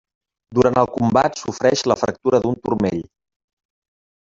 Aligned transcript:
Durant 0.59 0.79
el 0.83 0.89
combat 0.95 1.39
sofreix 1.43 1.85
la 1.93 2.01
fractura 2.03 2.43
d'un 2.47 2.61
turmell. 2.67 3.09